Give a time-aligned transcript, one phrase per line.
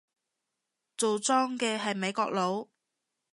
[0.97, 2.67] 做莊嘅係美國佬